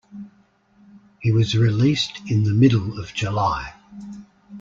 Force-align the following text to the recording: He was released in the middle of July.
He 1.19 1.31
was 1.31 1.55
released 1.55 2.21
in 2.27 2.43
the 2.43 2.55
middle 2.55 2.97
of 2.99 3.13
July. 3.13 3.75